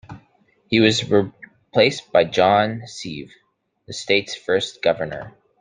He 0.67 0.79
was 0.79 1.07
replaced 1.11 2.11
by 2.11 2.23
John 2.23 2.81
Sevier, 2.87 3.27
the 3.85 3.93
state's 3.93 4.33
first 4.35 4.81
governor. 4.81 5.35